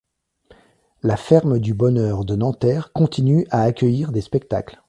[1.03, 4.79] La Ferme du Bonheur de Nanterre continue à accueillir des spectacles.